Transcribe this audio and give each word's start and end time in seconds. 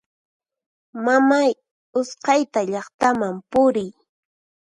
Mamay 1.05 1.49
usqhayta 1.99 2.59
llaqtaman 2.71 3.35
puriy! 3.51 3.91